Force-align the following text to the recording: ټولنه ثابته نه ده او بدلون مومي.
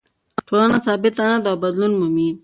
ټولنه 0.47 0.77
ثابته 0.85 1.23
نه 1.31 1.37
ده 1.43 1.49
او 1.51 1.57
بدلون 1.63 1.91
مومي. 1.99 2.29